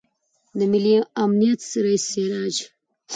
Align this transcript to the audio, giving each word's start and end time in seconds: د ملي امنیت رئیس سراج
د 0.57 0.59
ملي 0.71 0.95
امنیت 1.23 1.61
رئیس 1.85 2.03
سراج 2.11 2.55